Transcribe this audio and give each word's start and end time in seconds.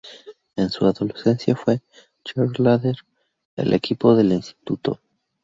En 0.55 0.71
su 0.71 0.87
adolescencia 0.87 1.55
fue 1.55 1.83
"cheerleader" 2.25 2.95
en 3.55 3.67
el 3.67 3.73
equipo 3.75 4.15
del 4.15 4.31
Instituto. 4.31 4.99